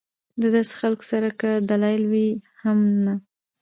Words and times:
د 0.41 0.43
داسې 0.55 0.73
خلکو 0.81 1.03
سره 1.11 1.27
کۀ 1.39 1.51
دلائل 1.69 2.03
وي 2.11 2.27
هم 2.61 2.79
نۀ 3.03 3.13